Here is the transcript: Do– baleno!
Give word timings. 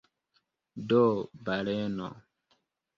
Do– 0.87 1.03
baleno! 1.45 2.09